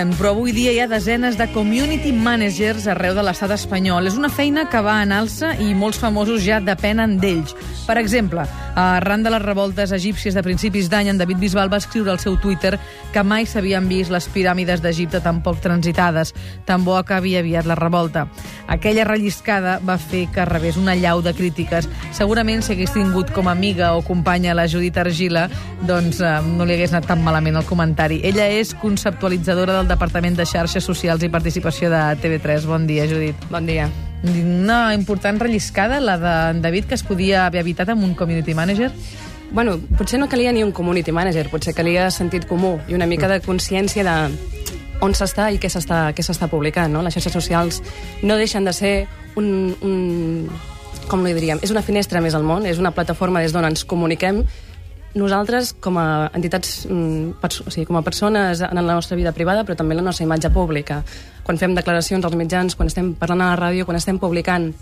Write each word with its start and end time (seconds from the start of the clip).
existien, 0.00 0.16
però 0.18 0.30
avui 0.30 0.52
dia 0.52 0.72
hi 0.72 0.80
ha 0.80 0.88
desenes 0.88 1.36
de 1.36 1.46
community 1.52 2.12
managers 2.12 2.86
arreu 2.88 3.14
de 3.14 3.22
l'estat 3.22 3.50
espanyol. 3.52 4.06
És 4.06 4.16
una 4.16 4.30
feina 4.30 4.68
que 4.68 4.80
va 4.80 5.02
en 5.02 5.12
alça 5.12 5.52
i 5.60 5.74
molts 5.74 5.98
famosos 5.98 6.42
ja 6.44 6.60
depenen 6.60 7.18
d'ells. 7.20 7.54
Per 7.86 7.98
exemple, 7.98 8.44
arran 8.76 9.22
de 9.22 9.30
les 9.30 9.42
revoltes 9.42 9.92
egípcies 9.92 10.34
de 10.34 10.42
principis 10.42 10.88
d'any, 10.88 11.10
en 11.10 11.18
David 11.18 11.38
Bisbal 11.38 11.72
va 11.72 11.80
escriure 11.80 12.10
al 12.12 12.20
seu 12.20 12.38
Twitter 12.38 12.78
que 13.12 13.22
mai 13.22 13.46
s'havien 13.46 13.88
vist 13.88 14.12
les 14.12 14.28
piràmides 14.30 14.80
d'Egipte 14.80 15.20
tan 15.20 15.42
poc 15.42 15.60
transitades. 15.60 16.32
Tan 16.64 16.84
bo 16.84 16.96
acabi 16.96 17.36
aviat 17.36 17.66
la 17.66 17.74
revolta. 17.74 18.28
Aquella 18.68 19.04
relliscada 19.04 19.80
va 19.84 19.98
fer 19.98 20.28
que 20.32 20.44
rebés 20.46 20.78
una 20.78 20.94
llau 20.94 21.20
de 21.22 21.34
crítiques. 21.34 21.88
Segurament, 22.16 22.62
si 22.62 22.72
hagués 22.72 22.94
tingut 22.94 23.32
com 23.34 23.48
a 23.48 23.56
amiga 23.56 23.94
o 23.96 24.04
companya 24.06 24.54
la 24.54 24.68
Judit 24.70 24.96
Argila, 24.96 25.48
doncs 25.86 26.20
eh, 26.22 26.36
no 26.46 26.64
li 26.64 26.76
hagués 26.76 26.94
anat 26.94 27.10
tan 27.10 27.24
malament 27.26 27.58
el 27.58 27.66
comentari. 27.66 28.20
Ella 28.24 28.46
és 28.48 28.72
conceptualitzadora 28.78 29.76
del 29.80 29.89
Departament 29.90 30.38
de 30.38 30.46
Xarxes 30.46 30.86
Socials 30.86 31.24
i 31.26 31.30
Participació 31.32 31.90
de 31.90 32.00
TV3. 32.22 32.68
Bon 32.70 32.86
dia, 32.86 33.08
Judit. 33.10 33.36
Bon 33.50 33.66
dia. 33.66 33.88
Una 34.22 34.94
important 34.94 35.40
relliscada, 35.40 35.98
la 36.00 36.16
de 36.20 36.60
David, 36.60 36.86
que 36.86 36.94
es 36.94 37.02
podia 37.02 37.46
haver 37.46 37.64
evitat 37.64 37.90
amb 37.90 38.04
un 38.06 38.14
community 38.14 38.54
manager? 38.54 38.92
Bueno, 39.50 39.78
potser 39.98 40.20
no 40.20 40.28
calia 40.28 40.52
ni 40.52 40.62
un 40.62 40.70
community 40.70 41.10
manager, 41.10 41.48
potser 41.50 41.74
calia 41.74 42.10
sentit 42.14 42.46
comú 42.46 42.76
i 42.86 42.94
una 42.94 43.08
mica 43.10 43.26
de 43.28 43.40
consciència 43.42 44.04
de 44.06 44.16
on 45.02 45.16
s'està 45.16 45.48
i 45.50 45.58
què 45.58 45.70
s'està 45.72 46.48
publicant. 46.52 46.92
No? 46.92 47.02
Les 47.02 47.16
xarxes 47.16 47.34
socials 47.34 47.82
no 48.22 48.36
deixen 48.38 48.68
de 48.68 48.76
ser 48.76 48.94
un, 49.40 49.74
un... 49.82 50.50
com 51.08 51.24
li 51.26 51.34
diríem? 51.34 51.58
És 51.64 51.72
una 51.74 51.82
finestra 51.82 52.22
més 52.22 52.36
al 52.38 52.46
món, 52.46 52.68
és 52.68 52.78
una 52.78 52.94
plataforma 52.94 53.42
des 53.42 53.56
d'on 53.56 53.66
ens 53.66 53.84
comuniquem 53.88 54.44
nosaltres, 55.14 55.72
com 55.72 55.98
a 55.98 56.30
entitats, 56.34 56.86
mm, 56.86 57.40
o 57.42 57.70
sigui, 57.70 57.86
com 57.86 57.96
a 57.96 58.02
persones 58.02 58.60
en 58.60 58.74
la 58.86 58.94
nostra 58.94 59.16
vida 59.16 59.32
privada, 59.32 59.64
però 59.64 59.76
també 59.76 59.94
en 59.94 60.02
la 60.04 60.08
nostra 60.10 60.24
imatge 60.24 60.50
pública, 60.50 61.02
quan 61.42 61.58
fem 61.58 61.74
declaracions 61.74 62.24
als 62.24 62.36
mitjans, 62.36 62.76
quan 62.76 62.86
estem 62.86 63.14
parlant 63.14 63.42
a 63.42 63.50
la 63.54 63.58
ràdio, 63.58 63.84
quan 63.84 63.96
estem 63.96 64.18
publicant 64.18 64.72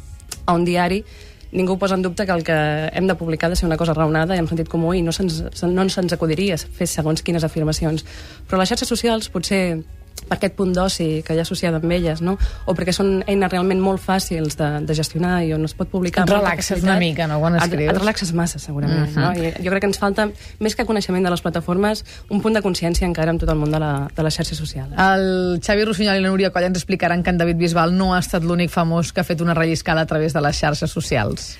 a 0.46 0.52
un 0.52 0.64
diari, 0.64 1.04
ningú 1.52 1.78
posa 1.78 1.94
en 1.94 2.02
dubte 2.02 2.26
que 2.26 2.32
el 2.32 2.44
que 2.44 2.90
hem 2.92 3.06
de 3.06 3.14
publicar 3.14 3.46
ha 3.46 3.50
de 3.50 3.56
ser 3.56 3.66
una 3.66 3.76
cosa 3.76 3.94
raonada 3.94 4.36
i 4.36 4.38
amb 4.38 4.48
sentit 4.48 4.68
comú 4.68 4.92
i 4.92 5.00
no 5.02 5.12
se'ns 5.12 5.62
no 5.62 5.88
se'ns 5.88 6.12
acudiria 6.12 6.58
fer 6.58 6.86
segons 6.86 7.22
quines 7.22 7.44
afirmacions. 7.44 8.04
Però 8.48 8.58
les 8.58 8.68
xarxes 8.68 8.88
socials 8.88 9.30
potser 9.32 9.80
per 10.26 10.38
aquest 10.38 10.54
punt 10.58 10.72
d'oci 10.76 11.22
que 11.26 11.34
hi 11.34 11.40
ha 11.40 11.44
associat 11.46 11.76
amb 11.78 11.92
elles, 11.92 12.22
no? 12.24 12.36
o 12.66 12.74
perquè 12.76 12.94
són 12.94 13.22
eines 13.26 13.52
realment 13.52 13.80
molt 13.82 14.02
fàcils 14.02 14.58
de, 14.58 14.68
de 14.86 14.96
gestionar 14.96 15.42
i 15.46 15.52
on 15.56 15.64
es 15.68 15.74
pot 15.78 15.90
publicar... 15.90 16.24
Et 16.26 16.34
relaxes 16.34 16.82
una 16.84 16.98
mica, 17.00 17.26
no?, 17.30 17.40
quan 17.42 17.58
escrius. 17.58 17.88
Et, 17.88 17.94
et 17.94 18.00
relaxes 18.00 18.32
massa, 18.36 18.58
segurament. 18.62 19.08
Uh 19.10 19.16
-huh. 19.16 19.34
no? 19.36 19.48
I 19.48 19.64
jo 19.64 19.70
crec 19.70 19.80
que 19.80 19.90
ens 19.90 19.98
falta, 19.98 20.28
més 20.60 20.76
que 20.76 20.84
coneixement 20.84 21.24
de 21.24 21.30
les 21.30 21.42
plataformes, 21.42 22.04
un 22.28 22.40
punt 22.40 22.54
de 22.54 22.62
consciència 22.62 23.06
encara 23.06 23.30
amb 23.30 23.40
tot 23.40 23.50
el 23.50 23.56
món 23.56 23.70
de, 23.70 23.78
la, 23.78 24.08
de 24.14 24.22
les 24.22 24.34
xarxes 24.34 24.58
socials. 24.58 24.92
El 24.96 25.60
Xavi 25.64 25.84
Rossinyol 25.84 26.18
i 26.18 26.22
la 26.22 26.28
Núria 26.28 26.50
Coll 26.50 26.64
ens 26.64 26.78
explicaran 26.78 27.22
que 27.22 27.30
en 27.30 27.38
David 27.38 27.56
Bisbal 27.56 27.96
no 27.96 28.14
ha 28.14 28.18
estat 28.18 28.42
l'únic 28.42 28.70
famós 28.70 29.12
que 29.12 29.20
ha 29.20 29.24
fet 29.24 29.40
una 29.40 29.54
relliscada 29.54 30.00
a 30.00 30.06
través 30.06 30.32
de 30.32 30.40
les 30.40 30.56
xarxes 30.56 30.90
socials. 30.90 31.58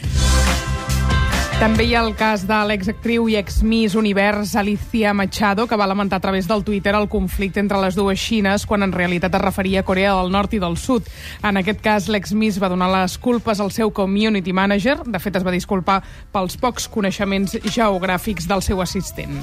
També 1.59 1.89
hi 1.89 1.95
ha 1.97 2.05
el 2.07 2.13
cas 2.15 2.45
de 2.47 2.57
l'exactriu 2.71 3.25
i 3.27 3.35
ex-Miss 3.35 3.97
Univers 3.99 4.53
Alicia 4.61 5.11
Machado, 5.11 5.65
que 5.67 5.75
va 5.75 5.89
lamentar 5.91 6.21
a 6.21 6.23
través 6.23 6.47
del 6.47 6.63
Twitter 6.63 6.93
el 6.95 7.09
conflicte 7.11 7.59
entre 7.59 7.81
les 7.83 7.97
dues 7.99 8.21
Xines, 8.23 8.63
quan 8.63 8.87
en 8.87 8.93
realitat 8.95 9.35
es 9.35 9.43
referia 9.43 9.81
a 9.83 9.87
Corea 9.89 10.13
del 10.15 10.31
Nord 10.31 10.55
i 10.55 10.61
del 10.63 10.77
Sud. 10.79 11.09
En 11.43 11.59
aquest 11.59 11.83
cas, 11.83 12.07
l'ex-Miss 12.07 12.61
va 12.63 12.71
donar 12.71 12.93
les 12.93 13.19
culpes 13.19 13.59
al 13.59 13.73
seu 13.75 13.91
community 13.91 14.55
manager. 14.55 15.01
De 15.03 15.19
fet, 15.19 15.35
es 15.35 15.43
va 15.43 15.57
disculpar 15.57 15.99
pels 16.31 16.55
pocs 16.63 16.87
coneixements 16.87 17.59
geogràfics 17.67 18.47
del 18.47 18.63
seu 18.63 18.79
assistent. 18.87 19.43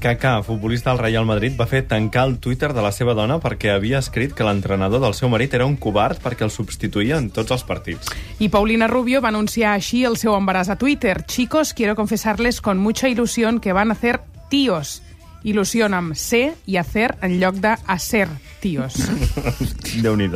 Kaká, 0.00 0.42
futbolista 0.42 0.90
del 0.90 0.98
Real 0.98 1.26
Madrid, 1.28 1.52
va 1.60 1.66
fer 1.68 1.82
tancar 1.86 2.24
el 2.26 2.38
Twitter 2.40 2.72
de 2.72 2.82
la 2.82 2.90
seva 2.90 3.12
dona 3.14 3.36
perquè 3.38 3.74
havia 3.74 4.00
escrit 4.00 4.32
que 4.34 4.46
l'entrenador 4.46 5.02
del 5.04 5.14
seu 5.14 5.28
marit 5.28 5.52
era 5.54 5.68
un 5.68 5.76
covard 5.76 6.18
perquè 6.24 6.46
el 6.48 6.50
substituïa 6.54 7.20
en 7.20 7.28
tots 7.30 7.52
els 7.52 7.66
partits. 7.68 8.08
I 8.40 8.48
Paulina 8.48 8.88
Rubio 8.88 9.20
va 9.20 9.28
anunciar 9.28 9.76
així 9.76 10.02
el 10.08 10.16
seu 10.16 10.32
embaràs 10.34 10.72
a 10.72 10.78
Twitter. 10.80 11.20
Chicos, 11.28 11.74
quiero 11.74 11.94
confesarles 11.94 12.62
con 12.64 12.78
mucha 12.78 13.12
ilusión 13.12 13.60
que 13.60 13.76
van 13.76 13.92
a 13.92 13.98
hacer 13.98 14.22
tíos. 14.48 15.02
Il·lusió 15.40 15.86
amb 15.88 16.12
ser 16.18 16.54
i 16.68 16.76
hacer 16.76 17.14
en 17.24 17.38
lloc 17.40 17.56
de 17.64 17.72
hacer, 17.88 18.26
tios. 18.60 18.98
déu 20.04 20.16
nhi 20.16 20.28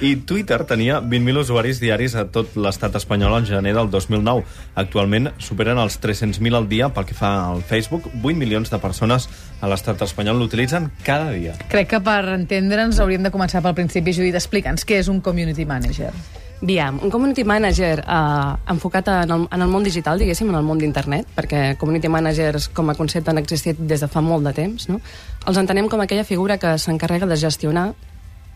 I 0.00 0.14
Twitter 0.24 0.64
tenia 0.64 1.02
20.000 1.02 1.42
usuaris 1.42 1.80
diaris 1.80 2.14
a 2.16 2.24
tot 2.32 2.56
l'estat 2.56 2.96
espanyol 2.96 3.36
en 3.38 3.46
gener 3.46 3.74
del 3.76 3.90
2009. 3.90 4.44
Actualment 4.74 5.30
superen 5.38 5.78
els 5.78 6.00
300.000 6.00 6.56
al 6.56 6.68
dia 6.68 6.88
pel 6.88 7.04
que 7.04 7.14
fa 7.14 7.50
al 7.50 7.62
Facebook. 7.62 8.08
8 8.22 8.34
milions 8.40 8.72
de 8.72 8.80
persones 8.80 9.28
a 9.60 9.68
l'estat 9.68 10.00
espanyol 10.02 10.40
l'utilitzen 10.40 10.90
cada 11.04 11.30
dia. 11.36 11.54
Crec 11.68 11.92
que 11.92 12.00
per 12.00 12.24
entendre'ns 12.32 13.00
hauríem 13.04 13.28
de 13.28 13.34
començar 13.34 13.62
pel 13.62 13.76
principi, 13.76 14.16
Judit, 14.16 14.40
explica'ns 14.40 14.88
què 14.88 15.02
és 15.02 15.12
un 15.12 15.20
community 15.20 15.68
manager. 15.68 16.14
Biam, 16.60 16.98
un 17.02 17.10
community 17.10 17.44
manager 17.46 18.00
eh, 18.02 18.72
enfocat 18.72 19.08
en 19.12 19.30
el, 19.30 19.46
en 19.54 19.62
el 19.62 19.70
món 19.70 19.84
digital, 19.86 20.18
diguéssim, 20.18 20.50
en 20.50 20.58
el 20.58 20.66
món 20.66 20.80
d'internet, 20.82 21.28
perquè 21.36 21.76
community 21.78 22.10
managers 22.10 22.66
com 22.74 22.90
a 22.90 22.96
concepte 22.98 23.30
han 23.30 23.38
existit 23.38 23.78
des 23.78 24.02
de 24.02 24.08
fa 24.10 24.22
molt 24.24 24.42
de 24.48 24.52
temps, 24.56 24.88
no? 24.90 24.98
els 25.46 25.60
entenem 25.60 25.86
com 25.88 26.02
aquella 26.02 26.26
figura 26.26 26.58
que 26.58 26.74
s'encarrega 26.78 27.30
de 27.30 27.38
gestionar 27.38 27.92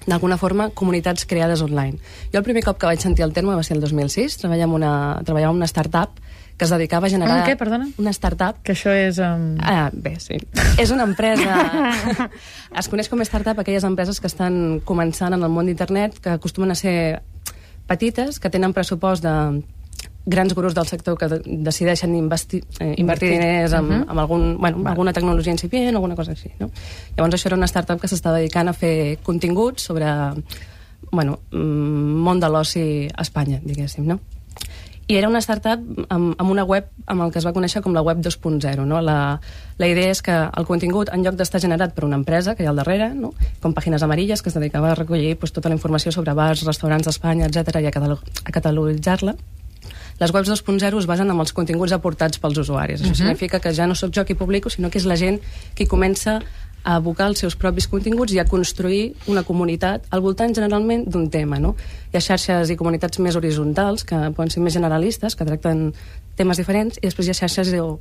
d'alguna 0.07 0.37
forma, 0.37 0.71
comunitats 0.75 1.27
creades 1.31 1.63
online. 1.63 2.01
Jo 2.33 2.41
el 2.41 2.47
primer 2.47 2.65
cop 2.67 2.79
que 2.79 2.89
vaig 2.91 2.99
sentir 2.99 3.23
el 3.23 3.33
terme 3.33 3.55
va 3.55 3.63
ser 3.63 3.77
el 3.77 3.85
2006, 3.85 4.41
treballava 4.41 4.71
en 4.73 4.77
una, 4.81 4.95
treballava 5.23 5.53
en 5.55 5.63
una 5.63 5.71
startup 5.71 6.19
que 6.57 6.67
es 6.67 6.71
dedicava 6.71 7.07
a 7.07 7.11
generar... 7.11 7.39
Un 7.41 7.47
què, 7.47 7.57
perdona? 7.59 7.87
Una 7.99 8.11
startup. 8.11 8.59
Que 8.67 8.75
això 8.75 8.93
és... 8.93 9.19
Um... 9.23 9.57
Ah, 9.63 9.91
bé, 9.93 10.17
sí. 10.21 10.37
és 10.79 10.91
una 10.91 11.07
empresa... 11.09 11.55
es 12.83 12.91
coneix 12.93 13.09
com 13.09 13.23
a 13.23 13.27
startup 13.27 13.63
aquelles 13.63 13.87
empreses 13.89 14.21
que 14.21 14.29
estan 14.31 14.81
començant 14.85 15.35
en 15.35 15.43
el 15.43 15.51
món 15.51 15.71
d'internet, 15.71 16.19
que 16.23 16.35
acostumen 16.35 16.75
a 16.75 16.79
ser 16.79 17.23
petites 17.93 18.41
que 18.41 18.51
tenen 18.51 18.73
pressupost 18.73 19.25
de 19.25 19.37
grans 20.25 20.55
gurus 20.55 20.75
del 20.75 20.87
sector 20.87 21.19
que 21.19 21.29
decideixen 21.45 22.15
investi, 22.15 22.63
eh, 22.79 22.95
invertir 23.03 23.33
diners 23.35 23.73
en, 23.73 23.85
uh 23.85 23.91
-huh. 23.91 24.11
en, 24.13 24.19
algun, 24.19 24.57
bueno, 24.59 24.79
en 24.79 24.87
alguna 24.87 25.13
tecnologia 25.13 25.53
incipient 25.53 25.95
o 25.95 25.99
alguna 25.99 26.17
cosa 26.17 26.33
així. 26.33 26.51
No? 26.59 26.71
Llavors 27.17 27.35
això 27.35 27.47
era 27.47 27.57
una 27.57 27.67
startup 27.67 28.01
que 28.01 28.09
s'està 28.09 28.33
dedicant 28.33 28.69
a 28.69 28.73
fer 28.73 29.19
continguts 29.23 29.83
sobre 29.83 30.07
bueno, 31.11 31.41
mm, 31.51 32.23
món 32.25 32.41
de 32.41 32.49
l'oci 32.49 33.09
a 33.15 33.23
Espanya, 33.23 33.61
diguéssim. 33.63 34.07
No? 34.07 34.21
I 35.09 35.17
era 35.19 35.29
una 35.29 35.41
startup 35.43 35.81
amb, 36.09 36.35
amb 36.39 36.51
una 36.51 36.65
web 36.65 36.87
amb 37.11 37.25
el 37.25 37.33
que 37.33 37.41
es 37.41 37.47
va 37.47 37.53
conèixer 37.53 37.83
com 37.83 37.95
la 37.95 38.03
web 38.07 38.21
2.0. 38.23 38.85
No? 38.87 39.01
La, 39.03 39.41
la 39.79 39.89
idea 39.89 40.13
és 40.15 40.23
que 40.23 40.35
el 40.47 40.69
contingut, 40.69 41.11
en 41.13 41.25
lloc 41.27 41.37
d'estar 41.37 41.61
generat 41.61 41.95
per 41.97 42.07
una 42.07 42.21
empresa 42.21 42.55
que 42.55 42.63
hi 42.63 42.71
ha 42.71 42.73
al 42.75 42.79
darrere, 42.79 43.11
no? 43.15 43.33
com 43.61 43.75
pàgines 43.75 44.05
amarilles, 44.07 44.43
que 44.43 44.53
es 44.53 44.59
dedicava 44.59 44.93
a 44.93 44.99
recollir 44.99 45.35
pues, 45.39 45.53
tota 45.53 45.73
la 45.73 45.79
informació 45.79 46.13
sobre 46.15 46.35
bars, 46.39 46.65
restaurants 46.69 47.11
d'Espanya, 47.11 47.51
etc 47.51 47.83
i 47.83 47.91
a, 47.91 47.93
a 47.93 48.55
catalogitzar-la, 48.55 49.37
les 50.23 50.33
webs 50.33 50.51
2.0 50.51 50.99
es 51.01 51.07
basen 51.11 51.31
en 51.33 51.41
els 51.43 51.53
continguts 51.57 51.95
aportats 51.97 52.39
pels 52.39 52.61
usuaris. 52.63 53.01
Això 53.01 53.07
uh 53.07 53.09
mhm. 53.09 53.13
-huh. 53.13 53.23
significa 53.23 53.61
que 53.61 53.75
ja 53.75 53.87
no 53.87 53.95
sóc 53.95 54.15
jo 54.15 54.25
qui 54.25 54.35
publico, 54.35 54.71
sinó 54.71 54.91
que 54.91 54.99
és 54.99 55.05
la 55.05 55.17
gent 55.17 55.41
qui 55.75 55.87
comença 55.87 56.41
a 56.83 56.97
abocar 56.97 57.29
els 57.31 57.43
seus 57.43 57.57
propis 57.59 57.87
continguts 57.89 58.35
i 58.35 58.41
a 58.43 58.47
construir 58.49 59.15
una 59.31 59.45
comunitat 59.47 60.09
al 60.11 60.23
voltant 60.25 60.55
generalment 60.55 61.05
d'un 61.07 61.29
tema. 61.31 61.61
No? 61.63 61.77
Hi 62.13 62.19
ha 62.19 62.25
xarxes 62.25 62.73
i 62.73 62.79
comunitats 62.79 63.21
més 63.23 63.39
horitzontals, 63.39 64.05
que 64.05 64.19
poden 64.37 64.51
ser 64.51 64.63
més 64.65 64.75
generalistes, 64.75 65.37
que 65.37 65.47
tracten 65.49 65.93
temes 66.37 66.59
diferents, 66.59 66.99
i 66.99 67.07
després 67.07 67.29
hi 67.29 67.35
ha 67.35 67.41
xarxes 67.43 67.73
o 67.79 68.01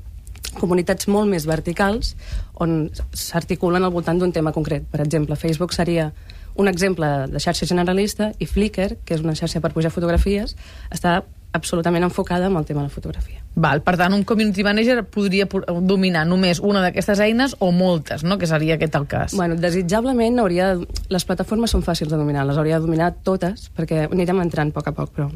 comunitats 0.57 1.07
molt 1.07 1.29
més 1.31 1.45
verticals 1.47 2.16
on 2.59 2.89
s'articulen 3.13 3.85
al 3.85 3.93
voltant 3.93 4.19
d'un 4.19 4.33
tema 4.35 4.51
concret. 4.51 4.87
Per 4.91 5.01
exemple, 5.03 5.37
Facebook 5.39 5.73
seria 5.73 6.11
un 6.55 6.67
exemple 6.67 7.07
de 7.31 7.39
xarxa 7.39 7.67
generalista 7.69 8.31
i 8.39 8.47
Flickr, 8.49 8.97
que 9.05 9.16
és 9.16 9.23
una 9.23 9.35
xarxa 9.37 9.61
per 9.63 9.72
pujar 9.72 9.93
fotografies, 9.93 10.57
està 10.91 11.22
absolutament 11.53 12.03
enfocada 12.03 12.47
en 12.47 12.55
el 12.55 12.65
tema 12.65 12.81
de 12.81 12.87
la 12.87 12.93
fotografia. 12.93 13.43
Val, 13.55 13.81
per 13.83 13.97
tant, 13.99 14.13
un 14.15 14.23
community 14.23 14.63
manager 14.63 15.03
podria 15.03 15.47
dominar 15.81 16.23
només 16.25 16.61
una 16.63 16.81
d'aquestes 16.85 17.19
eines 17.19 17.55
o 17.59 17.71
moltes, 17.75 18.23
no? 18.23 18.37
que 18.39 18.47
seria 18.47 18.79
aquest 18.79 18.95
el 18.95 19.07
cas. 19.07 19.35
Bueno, 19.35 19.59
desitjablement 19.59 20.39
hauria... 20.39 20.73
Les 21.11 21.25
plataformes 21.27 21.73
són 21.75 21.83
fàcils 21.83 22.11
de 22.11 22.19
dominar, 22.19 22.45
les 22.47 22.57
hauria 22.57 22.79
de 22.79 22.87
dominar 22.87 23.11
totes, 23.27 23.69
perquè 23.75 24.05
anirem 24.07 24.39
entrant 24.43 24.71
a 24.71 24.79
poc 24.79 24.87
a 24.87 24.95
poc, 24.95 25.11
però 25.15 25.31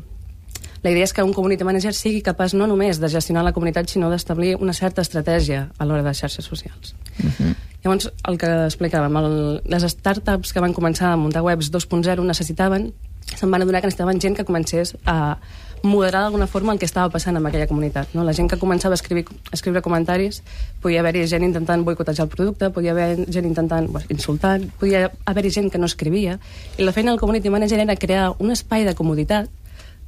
la 0.85 0.91
idea 0.91 1.07
és 1.07 1.15
que 1.17 1.23
un 1.25 1.33
community 1.33 1.65
manager 1.65 1.95
sigui 1.97 2.19
capaç 2.21 2.53
no 2.53 2.67
només 2.69 2.99
de 3.01 3.09
gestionar 3.09 3.41
la 3.43 3.55
comunitat, 3.55 3.89
sinó 3.89 4.11
d'establir 4.11 4.51
una 4.61 4.73
certa 4.77 5.01
estratègia 5.01 5.71
a 5.81 5.85
l'hora 5.87 6.03
de 6.05 6.13
xarxes 6.13 6.45
socials. 6.45 6.93
Uh 7.17 7.25
mhm. 7.25 7.31
-huh. 7.39 7.55
Llavors, 7.83 8.11
el 8.27 8.37
que 8.37 8.47
explicàvem, 8.65 9.17
el, 9.17 9.61
les 9.65 9.83
startups 9.91 10.53
que 10.53 10.59
van 10.59 10.73
començar 10.73 11.11
a 11.11 11.17
muntar 11.17 11.41
webs 11.41 11.71
2.0 11.71 12.23
necessitaven, 12.25 12.93
se'n 13.35 13.51
van 13.51 13.61
adonar 13.61 13.81
que 13.81 13.87
necessitaven 13.87 14.21
gent 14.21 14.35
que 14.37 14.45
comencés 14.45 14.95
a 15.05 15.37
moderar 15.85 16.23
d'alguna 16.25 16.47
forma 16.47 16.73
el 16.73 16.79
que 16.79 16.87
estava 16.89 17.11
passant 17.13 17.37
amb 17.37 17.47
aquella 17.47 17.67
comunitat. 17.69 18.13
No? 18.17 18.23
La 18.27 18.33
gent 18.33 18.49
que 18.51 18.59
començava 18.61 18.93
a 18.93 18.99
escriure, 18.99 19.25
a 19.51 19.55
escriure 19.57 19.81
comentaris, 19.85 20.41
podia 20.81 21.01
haver-hi 21.01 21.25
gent 21.31 21.45
intentant 21.47 21.85
boicotejar 21.85 22.25
el 22.25 22.31
producte, 22.33 22.69
podia 22.75 22.91
haver 22.91 23.25
gent 23.31 23.45
intentant 23.47 23.89
bueno, 23.91 24.07
insultant, 24.09 24.69
podia 24.79 25.11
haver-hi 25.25 25.53
gent 25.59 25.71
que 25.71 25.81
no 25.81 25.89
escrivia, 25.89 26.39
i 26.77 26.83
la 26.83 26.93
feina 26.95 27.13
del 27.13 27.19
community 27.21 27.53
manager 27.53 27.79
era 27.79 27.95
crear 27.95 28.31
un 28.39 28.51
espai 28.51 28.85
de 28.85 28.95
comoditat 28.97 29.51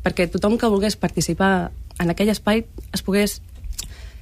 perquè 0.03 0.27
tothom 0.31 0.57
que 0.57 0.69
volgués 0.71 0.95
participar 0.95 1.69
en 1.99 2.11
aquell 2.13 2.29
espai 2.31 2.65
es 2.93 3.03
pogués 3.03 3.41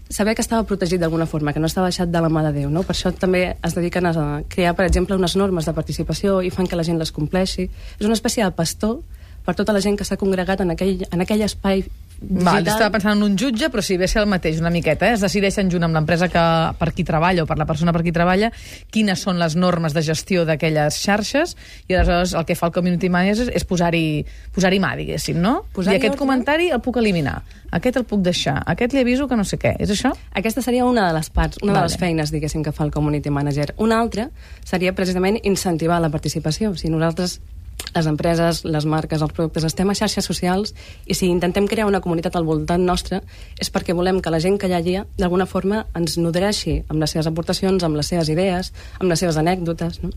saber 0.10 0.36
que 0.36 0.42
estava 0.42 0.64
protegit 0.64 1.02
d'alguna 1.02 1.26
forma, 1.26 1.54
que 1.54 1.60
no 1.60 1.68
estava 1.68 1.90
deixat 1.90 2.12
de 2.14 2.22
la 2.22 2.30
mà 2.30 2.44
de 2.46 2.52
Déu. 2.54 2.70
No? 2.70 2.84
Per 2.86 2.94
això 2.94 3.12
també 3.12 3.56
es 3.56 3.76
dediquen 3.76 4.06
a 4.06 4.14
crear, 4.50 4.76
per 4.78 4.86
exemple, 4.86 5.18
unes 5.18 5.36
normes 5.36 5.66
de 5.66 5.74
participació 5.74 6.42
i 6.46 6.52
fan 6.54 6.68
que 6.68 6.78
la 6.78 6.86
gent 6.86 7.00
les 7.02 7.12
compleixi. 7.12 7.70
És 8.00 8.06
una 8.06 8.18
espècie 8.18 8.46
de 8.46 8.54
pastor 8.54 9.00
per 9.46 9.56
tota 9.56 9.74
la 9.74 9.82
gent 9.82 9.98
que 9.98 10.08
s'ha 10.08 10.18
congregat 10.18 10.62
en 10.66 10.74
aquell, 10.74 11.06
en 11.12 11.22
aquell 11.22 11.42
espai 11.46 11.86
Val, 12.16 12.64
digital. 12.64 12.68
estava 12.72 12.92
pensant 12.94 13.18
en 13.18 13.24
un 13.26 13.34
jutge, 13.38 13.68
però 13.70 13.82
si 13.84 13.98
ve 14.00 14.08
ser 14.08 14.22
el 14.22 14.30
mateix 14.32 14.62
una 14.62 14.70
miqueta, 14.72 15.10
eh? 15.10 15.18
es 15.18 15.24
decideixen 15.24 15.68
junt 15.70 15.84
amb 15.84 15.98
l'empresa 15.98 16.30
que 16.32 16.44
per 16.80 16.94
qui 16.96 17.04
treballa 17.04 17.44
o 17.44 17.46
per 17.50 17.58
la 17.60 17.66
persona 17.68 17.92
per 17.92 18.02
qui 18.06 18.14
treballa 18.16 18.52
quines 18.90 19.20
són 19.20 19.38
les 19.42 19.58
normes 19.60 19.94
de 19.94 20.02
gestió 20.02 20.46
d'aquelles 20.48 20.96
xarxes 20.96 21.58
i 21.90 21.94
aleshores 21.94 22.34
el 22.34 22.46
que 22.48 22.56
fa 22.56 22.70
el 22.70 22.74
community 22.78 23.10
manager 23.12 23.50
és 23.52 23.68
posar-hi 23.68 24.24
posar 24.56 24.72
mà, 24.80 24.94
diguéssim, 24.96 25.42
no? 25.44 25.66
Posar-hi 25.76 25.98
I 25.98 26.00
aquest 26.00 26.16
ordre. 26.16 26.24
comentari 26.24 26.70
el 26.72 26.80
puc 26.80 26.98
eliminar, 27.04 27.42
aquest 27.72 28.00
el 28.00 28.06
puc 28.08 28.24
deixar, 28.24 28.62
aquest 28.66 28.96
li 28.96 29.04
aviso 29.04 29.28
que 29.28 29.36
no 29.36 29.44
sé 29.44 29.60
què, 29.60 29.76
és 29.78 29.92
això? 29.92 30.14
Aquesta 30.32 30.64
seria 30.64 30.86
una 30.86 31.10
de 31.10 31.18
les 31.20 31.30
parts, 31.30 31.60
una 31.62 31.74
Vale. 31.74 31.84
de 31.84 31.92
les 31.92 31.98
feines, 32.00 32.32
diguéssim, 32.32 32.64
que 32.64 32.72
fa 32.72 32.86
el 32.88 32.92
community 32.96 33.30
manager. 33.30 33.74
Una 33.78 34.00
altra 34.00 34.30
seria 34.64 34.96
precisament 34.96 35.38
incentivar 35.44 36.00
la 36.00 36.10
participació. 36.10 36.76
Si 36.80 36.90
nosaltres 36.90 37.42
les 37.96 38.08
empreses, 38.08 38.64
les 38.66 38.86
marques, 38.86 39.22
els 39.22 39.34
productes, 39.36 39.66
estem 39.68 39.90
a 39.90 39.96
xarxes 39.96 40.28
socials 40.28 40.74
i 41.06 41.16
si 41.16 41.30
intentem 41.32 41.68
crear 41.68 41.88
una 41.88 42.02
comunitat 42.04 42.36
al 42.36 42.48
voltant 42.48 42.84
nostre 42.84 43.22
és 43.62 43.72
perquè 43.72 43.96
volem 43.96 44.22
que 44.22 44.34
la 44.34 44.42
gent 44.44 44.60
que 44.60 44.68
hi 44.68 44.76
hagi 44.78 44.98
d'alguna 45.18 45.48
forma 45.48 45.86
ens 45.96 46.18
nodreixi 46.20 46.82
amb 46.90 47.00
les 47.04 47.16
seves 47.16 47.32
aportacions, 47.32 47.84
amb 47.84 47.96
les 47.96 48.12
seves 48.12 48.32
idees, 48.32 48.74
amb 49.00 49.12
les 49.12 49.24
seves 49.24 49.40
anècdotes. 49.42 50.02
No? 50.04 50.12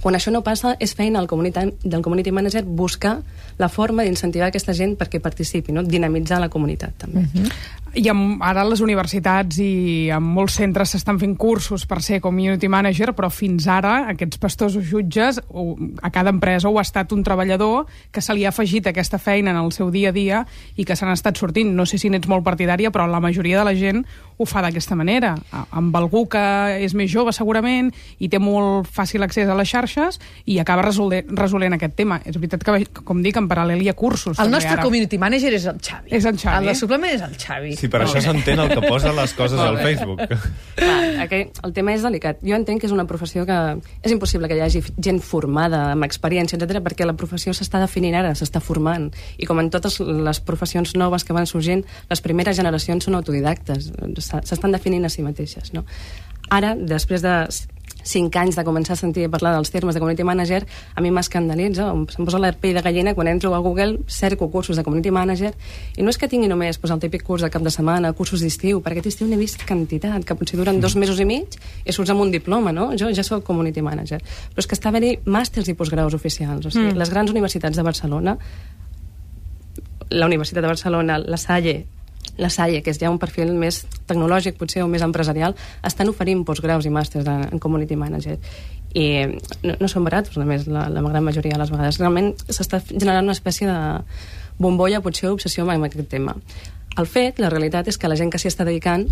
Quan 0.00 0.16
això 0.16 0.32
no 0.32 0.40
passa, 0.42 0.76
és 0.80 0.94
feina 0.96 1.20
del 1.20 1.28
community, 1.28 1.74
del 1.84 2.02
community 2.02 2.32
manager 2.32 2.64
buscar 2.64 3.18
la 3.58 3.68
forma 3.68 4.02
d'incentivar 4.02 4.48
aquesta 4.48 4.72
gent 4.72 4.96
perquè 4.96 5.20
participi, 5.20 5.72
no? 5.72 5.82
dinamitzar 5.84 6.40
la 6.40 6.48
comunitat 6.48 6.96
també. 6.98 7.20
Mm 7.20 7.28
-hmm. 7.34 7.78
I 7.90 8.06
amb, 8.08 8.38
ara 8.46 8.62
les 8.64 8.78
universitats 8.80 9.58
i 9.58 10.10
en 10.14 10.22
molts 10.22 10.54
centres 10.60 10.92
s'estan 10.94 11.18
fent 11.18 11.32
cursos 11.36 11.86
per 11.90 11.98
ser 12.02 12.20
community 12.20 12.68
manager, 12.70 13.10
però 13.16 13.30
fins 13.34 13.66
ara 13.66 14.06
aquests 14.12 14.38
pastors 14.38 14.76
o 14.76 14.80
jutges, 14.80 15.40
o, 15.48 15.76
a 16.00 16.10
cada 16.10 16.30
empresa 16.30 16.68
ho 16.68 16.78
ha 16.78 16.82
estat 16.82 17.10
un 17.12 17.24
treballador 17.26 17.86
que 18.12 18.22
se 18.22 18.34
li 18.34 18.44
ha 18.44 18.50
afegit 18.50 18.86
aquesta 18.86 19.18
feina 19.18 19.50
en 19.50 19.56
el 19.56 19.72
seu 19.72 19.90
dia 19.90 20.10
a 20.10 20.12
dia 20.12 20.46
i 20.76 20.84
que 20.84 20.94
s'han 20.94 21.10
estat 21.10 21.36
sortint. 21.36 21.74
No 21.74 21.84
sé 21.84 21.98
si 21.98 22.08
n'ets 22.08 22.28
molt 22.28 22.44
partidària, 22.44 22.92
però 22.92 23.08
la 23.10 23.20
majoria 23.20 23.58
de 23.58 23.64
la 23.64 23.74
gent 23.74 24.06
ho 24.38 24.46
fa 24.46 24.62
d'aquesta 24.62 24.94
manera. 24.94 25.34
Amb 25.50 25.96
algú 25.96 26.28
que 26.28 26.44
és 26.80 26.94
més 26.94 27.10
jove, 27.10 27.32
segurament, 27.32 27.90
i 28.18 28.28
té 28.28 28.38
molt 28.38 28.86
fàcil 28.86 29.26
accés 29.26 29.48
a 29.48 29.58
les 29.58 29.68
xarxes 29.90 30.20
i 30.46 30.58
acaba 30.62 30.84
resolent, 30.86 31.30
resolent 31.36 31.76
aquest 31.76 31.96
tema. 31.98 32.20
És 32.24 32.38
veritat 32.38 32.64
que, 32.66 33.02
com 33.04 33.22
dic, 33.22 33.38
en 33.40 33.48
paral·lel 33.50 33.82
hi 33.82 33.90
ha 33.90 33.96
cursos. 33.98 34.38
El 34.38 34.50
nostre 34.52 34.74
ara. 34.76 34.84
community 34.86 35.18
manager 35.18 35.52
és 35.56 35.66
el 35.70 35.80
Xavi. 35.82 36.14
És 36.16 36.26
el 36.28 36.38
Xavi. 36.40 36.62
El 36.62 36.70
del 36.72 36.78
suplement 36.78 37.14
és 37.14 37.24
el 37.26 37.36
Xavi. 37.40 37.74
Sí, 37.78 37.90
per 37.92 38.02
això 38.06 38.22
s'entén 38.24 38.60
el 38.60 38.72
que 38.72 38.82
posa 38.86 39.12
les 39.16 39.34
coses 39.38 39.60
al 39.60 39.78
Facebook. 39.82 40.22
Clar, 40.80 41.00
aquell, 41.26 41.50
el 41.66 41.74
tema 41.76 41.94
és 41.94 42.06
delicat. 42.06 42.40
Jo 42.46 42.56
entenc 42.58 42.82
que 42.82 42.88
és 42.90 42.94
una 42.94 43.06
professió 43.10 43.46
que 43.48 43.58
és 44.02 44.14
impossible 44.14 44.48
que 44.48 44.58
hi 44.58 44.64
hagi 44.64 44.82
gent 44.96 45.20
formada, 45.24 45.90
amb 45.94 46.06
experiència, 46.06 46.58
etc 46.58 46.80
perquè 46.84 47.06
la 47.06 47.16
professió 47.18 47.54
s'està 47.56 47.80
definint 47.82 48.16
ara, 48.18 48.32
s'està 48.38 48.62
formant. 48.64 49.10
I 49.38 49.48
com 49.48 49.60
en 49.62 49.70
totes 49.72 50.00
les 50.00 50.40
professions 50.44 50.94
noves 50.98 51.26
que 51.26 51.36
van 51.36 51.48
sorgint, 51.50 51.84
les 52.10 52.24
primeres 52.24 52.58
generacions 52.58 53.06
són 53.06 53.18
autodidactes, 53.18 53.90
s'estan 54.18 54.76
definint 54.76 55.06
a 55.06 55.12
si 55.12 55.24
mateixes. 55.26 55.74
No? 55.76 55.84
Ara, 56.50 56.74
després 56.74 57.22
de 57.22 57.34
cinc 58.02 58.36
anys 58.36 58.56
de 58.56 58.64
començar 58.64 58.94
a 58.94 59.00
sentir 59.00 59.28
parlar 59.30 59.52
dels 59.54 59.70
termes 59.70 59.94
de 59.94 60.00
community 60.00 60.24
manager, 60.24 60.64
a 60.94 61.00
mi 61.00 61.10
m'escandalitza, 61.10 61.90
em- 61.92 62.06
posa 62.06 62.38
la 62.38 62.52
pell 62.52 62.74
de 62.74 62.82
gallina 62.82 63.14
quan 63.14 63.28
entro 63.28 63.54
a 63.54 63.58
Google, 63.58 64.00
cerco 64.06 64.50
cursos 64.50 64.76
de 64.76 64.84
community 64.84 65.10
manager, 65.10 65.54
i 65.96 66.02
no 66.02 66.10
és 66.10 66.18
que 66.18 66.28
tingui 66.28 66.48
només 66.48 66.78
pues, 66.78 66.92
el 66.92 67.00
típic 67.00 67.22
curs 67.22 67.42
de 67.42 67.50
cap 67.50 67.62
de 67.62 67.70
setmana, 67.70 68.12
cursos 68.12 68.40
d'estiu, 68.40 68.80
perquè 68.80 69.00
aquest 69.00 69.14
estiu 69.14 69.28
n'he 69.28 69.38
vist 69.38 69.62
quantitat, 69.66 70.24
que 70.24 70.34
potser 70.34 70.58
duren 70.58 70.80
dos 70.80 70.96
mesos 70.96 71.20
i 71.20 71.24
mig 71.24 71.56
i 71.84 71.92
surts 71.92 72.10
amb 72.10 72.20
un 72.20 72.30
diploma, 72.30 72.72
no? 72.72 72.90
Jo 72.96 73.12
ja 73.14 73.24
sóc 73.24 73.44
community 73.44 73.82
manager. 73.82 74.20
Però 74.20 74.64
és 74.64 74.66
que 74.66 74.76
està 74.78 74.88
havent-hi 74.88 75.18
màsters 75.26 75.68
i 75.68 75.74
postgraus 75.74 76.14
oficials. 76.14 76.66
O 76.66 76.70
sigui, 76.70 76.92
mm. 76.92 76.98
les 76.98 77.10
grans 77.10 77.30
universitats 77.30 77.76
de 77.76 77.82
Barcelona 77.82 78.36
la 80.10 80.26
Universitat 80.26 80.62
de 80.62 80.66
Barcelona, 80.66 81.18
la 81.18 81.36
Salle, 81.38 81.86
la 82.40 82.50
Salle, 82.50 82.82
que 82.82 82.92
és 82.92 82.98
ja 83.00 83.10
un 83.12 83.18
perfil 83.20 83.52
més 83.58 83.82
tecnològic, 84.08 84.56
potser, 84.58 84.82
o 84.84 84.88
més 84.88 85.04
empresarial, 85.04 85.54
estan 85.86 86.10
oferint 86.12 86.44
postgraus 86.48 86.86
i 86.88 86.92
màsters 86.92 87.28
en, 87.28 87.46
en 87.52 87.62
Community 87.62 87.98
Manager. 88.00 88.38
I 88.96 89.06
no, 89.62 89.76
no 89.76 89.88
són 89.88 90.06
barats, 90.08 90.34
a 90.36 90.46
més, 90.48 90.66
la, 90.66 90.88
la 90.90 91.04
gran 91.04 91.24
majoria 91.26 91.54
de 91.54 91.62
les 91.62 91.72
vegades. 91.72 92.00
Realment 92.00 92.32
s'està 92.48 92.80
generant 92.88 93.28
una 93.28 93.36
espècie 93.36 93.68
de 93.68 93.80
bombolla, 94.60 95.02
potser 95.04 95.30
obsessió 95.30 95.68
amb 95.68 95.86
aquest 95.86 96.08
tema. 96.10 96.36
El 96.98 97.06
fet, 97.06 97.38
la 97.38 97.52
realitat, 97.52 97.88
és 97.88 97.98
que 97.98 98.08
la 98.10 98.18
gent 98.18 98.32
que 98.32 98.40
s'hi 98.40 98.50
està 98.50 98.66
dedicant 98.66 99.06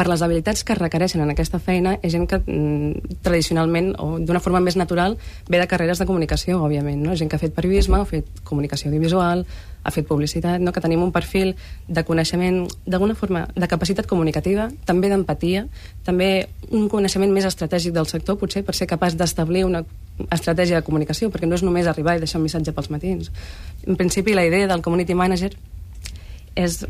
per 0.00 0.08
les 0.08 0.22
habilitats 0.24 0.62
que 0.64 0.72
es 0.72 0.78
requereixen 0.78 1.20
en 1.20 1.28
aquesta 1.28 1.58
feina 1.60 1.90
és 2.00 2.14
gent 2.14 2.22
que 2.24 2.38
mm, 2.40 3.18
tradicionalment 3.20 3.90
o 4.00 4.14
d'una 4.16 4.40
forma 4.40 4.62
més 4.64 4.78
natural 4.80 5.18
ve 5.44 5.60
de 5.60 5.66
carreres 5.68 6.00
de 6.00 6.06
comunicació, 6.08 6.56
òbviament, 6.64 7.02
no? 7.04 7.12
gent 7.20 7.28
que 7.28 7.36
ha 7.36 7.42
fet 7.42 7.52
periodisme, 7.52 7.98
ha 7.98 8.06
fet 8.08 8.40
comunicació 8.48 8.88
audiovisual, 8.88 9.44
ha 9.84 9.92
fet 9.92 10.08
publicitat, 10.08 10.56
no? 10.64 10.72
que 10.72 10.80
tenim 10.80 11.04
un 11.04 11.12
perfil 11.12 11.52
de 11.84 12.06
coneixement, 12.08 12.62
d'alguna 12.88 13.18
forma, 13.18 13.44
de 13.52 13.68
capacitat 13.68 14.08
comunicativa, 14.08 14.70
també 14.88 15.12
d'empatia, 15.12 15.66
també 16.08 16.48
un 16.72 16.88
coneixement 16.88 17.36
més 17.36 17.44
estratègic 17.52 17.92
del 17.92 18.08
sector, 18.08 18.40
potser 18.40 18.64
per 18.64 18.78
ser 18.80 18.88
capaç 18.88 19.20
d'establir 19.20 19.68
una 19.68 19.84
estratègia 20.32 20.80
de 20.80 20.86
comunicació, 20.88 21.28
perquè 21.28 21.44
no 21.44 21.60
és 21.60 21.66
només 21.66 21.92
arribar 21.92 22.16
i 22.16 22.24
deixar 22.24 22.40
un 22.40 22.48
missatge 22.48 22.72
pels 22.72 22.88
matins. 22.88 23.28
En 23.84 24.00
principi, 24.00 24.32
la 24.32 24.48
idea 24.48 24.64
del 24.64 24.80
community 24.80 25.12
manager 25.12 25.52
és 26.56 26.86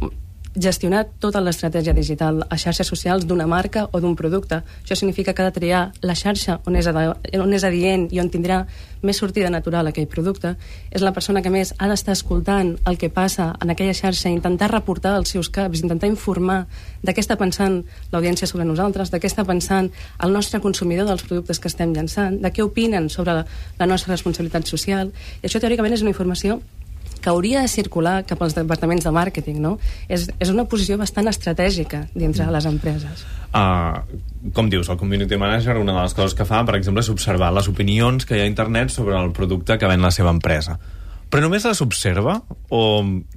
gestionar 0.55 1.06
tota 1.23 1.41
l'estratègia 1.41 1.94
digital 1.94 2.43
a 2.50 2.56
xarxes 2.58 2.88
socials 2.88 3.26
d'una 3.26 3.47
marca 3.47 3.87
o 3.93 4.00
d'un 4.00 4.17
producte. 4.17 4.62
Això 4.82 4.97
significa 4.97 5.32
que 5.32 5.43
ha 5.43 5.50
de 5.50 5.55
triar 5.55 5.82
la 6.02 6.17
xarxa 6.19 6.58
on 6.67 6.76
és, 6.76 6.88
on 6.91 7.52
és 7.55 7.64
adient 7.64 8.08
i 8.11 8.19
on 8.20 8.31
tindrà 8.31 8.64
més 9.02 9.17
sortida 9.17 9.50
natural 9.50 9.87
aquell 9.87 10.08
producte. 10.11 10.56
És 10.91 11.02
la 11.02 11.12
persona 11.14 11.43
que 11.43 11.52
més 11.55 11.73
ha 11.79 11.88
d'estar 11.88 12.17
escoltant 12.19 12.75
el 12.85 12.99
que 12.99 13.12
passa 13.14 13.55
en 13.62 13.70
aquella 13.70 13.94
xarxa, 13.94 14.29
intentar 14.29 14.73
reportar 14.73 15.14
els 15.20 15.31
seus 15.31 15.49
caps, 15.49 15.85
intentar 15.85 16.11
informar 16.11 16.67
de 17.02 17.14
què 17.14 17.23
està 17.23 17.38
pensant 17.38 17.81
l'audiència 18.11 18.49
sobre 18.50 18.67
nosaltres, 18.67 19.11
de 19.11 19.21
què 19.21 19.30
està 19.30 19.47
pensant 19.47 19.92
el 20.19 20.35
nostre 20.35 20.61
consumidor 20.61 21.07
dels 21.07 21.23
productes 21.23 21.61
que 21.61 21.71
estem 21.71 21.95
llançant, 21.95 22.40
de 22.42 22.50
què 22.50 22.66
opinen 22.66 23.09
sobre 23.09 23.45
la 23.78 23.87
nostra 23.87 24.12
responsabilitat 24.12 24.66
social. 24.66 25.14
I 25.40 25.47
això 25.47 25.62
teòricament 25.62 25.95
és 25.95 26.02
una 26.02 26.11
informació 26.12 26.61
que 27.21 27.31
hauria 27.31 27.62
de 27.62 27.69
circular 27.69 28.23
cap 28.29 28.43
als 28.43 28.57
departaments 28.57 29.05
de 29.07 29.12
màrqueting, 29.15 29.61
no? 29.62 29.77
És, 30.09 30.29
és 30.41 30.53
una 30.53 30.67
posició 30.71 30.99
bastant 31.00 31.29
estratègica 31.31 32.07
dintre 32.15 32.47
de 32.47 32.55
les 32.55 32.69
empreses. 32.69 33.27
Uh, 33.50 34.00
com 34.57 34.71
dius, 34.71 34.89
el 34.93 34.99
community 35.00 35.39
manager, 35.41 35.77
una 35.81 35.97
de 35.97 36.05
les 36.05 36.15
coses 36.15 36.37
que 36.39 36.47
fa, 36.49 36.62
per 36.67 36.79
exemple, 36.79 37.05
és 37.05 37.12
observar 37.12 37.53
les 37.57 37.69
opinions 37.71 38.27
que 38.27 38.39
hi 38.39 38.45
ha 38.45 38.49
a 38.49 38.50
internet 38.50 38.95
sobre 38.95 39.19
el 39.19 39.33
producte 39.37 39.79
que 39.79 39.91
ven 39.91 40.03
la 40.03 40.12
seva 40.15 40.33
empresa. 40.35 40.79
Però 41.31 41.45
només 41.45 41.65
les 41.67 41.81
observa 41.85 42.41
o 42.75 42.83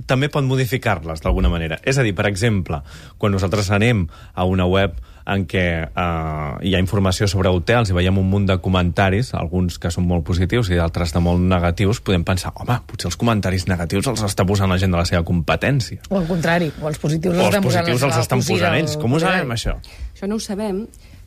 també 0.09 0.29
pot 0.33 0.45
modificar-les 0.45 1.21
d'alguna 1.21 1.51
manera? 1.53 1.77
És 1.85 1.99
a 2.01 2.05
dir, 2.05 2.15
per 2.17 2.25
exemple, 2.25 2.81
quan 3.21 3.35
nosaltres 3.35 3.69
anem 3.69 4.07
a 4.33 4.45
una 4.49 4.65
web 4.65 4.97
en 5.25 5.45
què 5.47 5.65
uh, 5.87 6.57
hi 6.63 6.73
ha 6.75 6.81
informació 6.81 7.27
sobre 7.31 7.51
hotels 7.53 7.91
i 7.91 7.95
veiem 7.95 8.17
un 8.19 8.27
munt 8.29 8.47
de 8.49 8.57
comentaris, 8.63 9.33
alguns 9.39 9.79
que 9.79 9.91
són 9.93 10.07
molt 10.09 10.25
positius 10.27 10.71
i 10.73 10.79
d'altres 10.79 11.15
de 11.15 11.21
molt 11.23 11.41
negatius, 11.41 12.01
podem 12.03 12.25
pensar, 12.27 12.53
home, 12.59 12.79
potser 12.89 13.11
els 13.11 13.19
comentaris 13.19 13.67
negatius 13.71 14.09
els 14.11 14.25
està 14.27 14.45
posant 14.47 14.71
la 14.71 14.79
gent 14.81 14.91
de 14.91 14.99
la 14.99 15.07
seva 15.07 15.23
competència. 15.27 16.03
O 16.09 16.19
al 16.19 16.27
contrari, 16.27 16.71
o 16.81 16.91
els 16.91 16.99
positius 16.99 17.37
O 17.37 17.47
els 17.47 17.49
estan 17.49 17.63
posant 17.63 17.87
positius 17.87 18.05
els 18.09 18.21
estan 18.25 18.45
posant 18.45 18.77
ells. 18.81 18.99
Com 18.99 19.15
ho 19.15 19.23
sabem, 19.23 19.55
això? 19.55 19.77
Això 20.13 20.29
no 20.29 20.39
ho 20.39 20.43
sabem, 20.43 20.83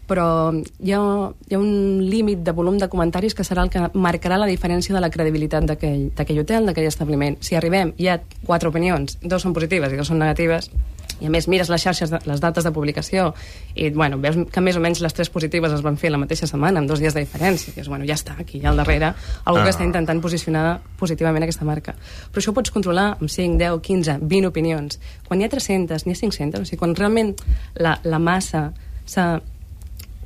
però 0.06 0.26
hi 0.54 0.92
ha, 0.94 1.00
hi 1.48 1.56
ha 1.56 1.60
un 1.60 2.02
límit 2.06 2.44
de 2.46 2.54
volum 2.54 2.78
de 2.78 2.88
comentaris 2.88 3.34
que 3.34 3.44
serà 3.46 3.64
el 3.66 3.72
que 3.72 3.88
marcarà 3.94 4.38
la 4.38 4.48
diferència 4.50 4.94
de 4.94 5.02
la 5.02 5.10
credibilitat 5.10 5.66
d'aquell 5.66 6.42
hotel, 6.42 6.68
d'aquell 6.68 6.90
establiment. 6.90 7.40
Si 7.40 7.58
arribem, 7.58 7.92
hi 7.98 8.10
ha 8.10 8.20
quatre 8.44 8.70
opinions, 8.70 9.18
dos 9.22 9.42
són 9.42 9.56
positives 9.56 9.92
i 9.92 9.98
dos 9.98 10.12
són 10.12 10.22
negatives, 10.22 10.70
i 11.20 11.26
a 11.26 11.30
més 11.32 11.48
mires 11.48 11.70
les 11.72 11.82
xarxes, 11.82 12.10
de, 12.12 12.20
les 12.28 12.40
dates 12.40 12.64
de 12.64 12.72
publicació 12.72 13.30
i 13.74 13.90
bueno, 13.90 14.18
veus 14.20 14.36
que 14.52 14.60
més 14.60 14.76
o 14.76 14.82
menys 14.84 15.00
les 15.00 15.14
tres 15.16 15.30
positives 15.32 15.72
es 15.72 15.82
van 15.84 15.96
fer 15.96 16.10
la 16.12 16.20
mateixa 16.20 16.46
setmana, 16.46 16.80
amb 16.80 16.90
dos 16.90 17.00
dies 17.00 17.14
de 17.16 17.24
diferència, 17.24 17.72
que 17.74 17.80
és, 17.80 17.88
bueno, 17.88 18.04
ja 18.08 18.14
està, 18.18 18.36
aquí 18.38 18.60
al 18.64 18.76
darrere 18.76 19.14
algú 19.44 19.60
Ah. 19.60 19.64
que 19.64 19.70
està 19.70 19.84
intentant 19.84 20.20
posicionar 20.20 20.80
positivament 20.98 21.42
aquesta 21.42 21.64
marca. 21.64 21.94
Però 22.30 22.42
això 22.42 22.50
ho 22.50 22.54
pots 22.54 22.70
controlar 22.70 23.16
amb 23.20 23.30
5, 23.30 23.56
10, 23.58 23.80
15, 23.80 24.18
20 24.20 24.46
opinions. 24.46 25.00
Quan 25.26 25.40
hi 25.40 25.44
ha 25.44 25.48
300, 25.48 26.06
n'hi 26.06 26.12
ha 26.12 26.20
500, 26.20 26.60
o 26.60 26.64
sigui, 26.64 26.78
quan 26.78 26.94
realment 26.94 27.34
la, 27.74 27.98
la 28.04 28.18
massa 28.18 28.72
s'ha 29.06 29.40